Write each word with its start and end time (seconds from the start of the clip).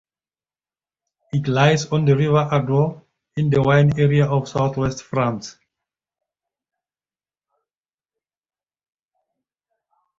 It 1.31 1.47
lies 1.47 1.85
on 1.91 2.05
the 2.05 2.15
river 2.17 2.49
Adour 2.51 3.03
in 3.37 3.51
the 3.51 3.61
wine 3.61 3.99
area 3.99 4.25
of 4.25 4.49
southwest 4.49 5.03
France. 5.03 5.59